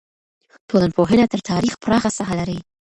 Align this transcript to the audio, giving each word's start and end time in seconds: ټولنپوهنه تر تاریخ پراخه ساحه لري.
ټولنپوهنه 0.69 1.25
تر 1.31 1.39
تاریخ 1.49 1.73
پراخه 1.83 2.09
ساحه 2.17 2.35
لري. 2.39 2.57